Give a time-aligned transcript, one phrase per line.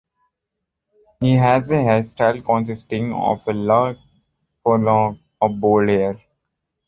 [1.19, 3.99] He has a hairstyle consisting of a large
[4.63, 6.19] forelock of blond hair.